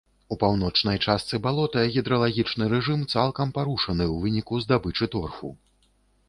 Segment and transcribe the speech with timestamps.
[0.35, 5.53] У паўночнай частцы балота гідралагічны рэжым цалкам парушаны ў выніку здабычы торфу.